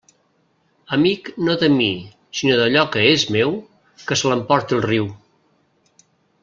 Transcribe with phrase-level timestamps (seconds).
[0.95, 1.89] Amic no de mi
[2.39, 3.55] sinó d'allò que és meu,
[4.09, 5.11] que se l'emporte el riu.